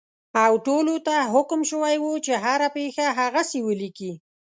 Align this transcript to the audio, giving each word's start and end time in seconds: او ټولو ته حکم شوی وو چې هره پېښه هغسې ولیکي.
او 0.45 0.53
ټولو 0.67 0.95
ته 1.07 1.15
حکم 1.33 1.61
شوی 1.69 1.95
وو 1.99 2.13
چې 2.25 2.33
هره 2.45 2.67
پېښه 2.77 3.05
هغسې 3.19 3.59
ولیکي. 3.67 4.11